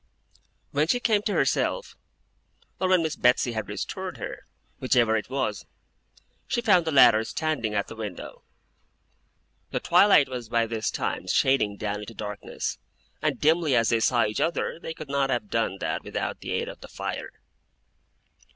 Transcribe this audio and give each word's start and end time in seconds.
When 0.71 0.87
she 0.87 0.99
came 0.99 1.21
to 1.21 1.33
herself, 1.33 1.95
or 2.79 2.89
when 2.89 3.03
Miss 3.03 3.15
Betsey 3.15 3.51
had 3.51 3.69
restored 3.69 4.17
her, 4.17 4.47
whichever 4.79 5.15
it 5.15 5.29
was, 5.29 5.67
she 6.47 6.59
found 6.59 6.85
the 6.85 6.91
latter 6.91 7.23
standing 7.23 7.75
at 7.75 7.85
the 7.85 7.95
window. 7.95 8.41
The 9.69 9.79
twilight 9.79 10.27
was 10.27 10.49
by 10.49 10.65
this 10.65 10.89
time 10.89 11.27
shading 11.27 11.77
down 11.77 11.99
into 11.99 12.15
darkness; 12.15 12.79
and 13.21 13.39
dimly 13.39 13.75
as 13.75 13.89
they 13.89 13.99
saw 13.99 14.25
each 14.25 14.41
other, 14.41 14.79
they 14.79 14.95
could 14.95 15.07
not 15.07 15.29
have 15.29 15.51
done 15.51 15.77
that 15.81 16.03
without 16.03 16.39
the 16.39 16.51
aid 16.51 16.67
of 16.67 16.81
the 16.81 16.87
fire. 16.87 17.33